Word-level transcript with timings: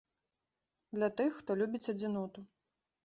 Для 0.95 1.09
тых, 1.21 1.31
хто 1.41 1.59
любіць 1.63 1.85
адзіноту. 1.97 2.41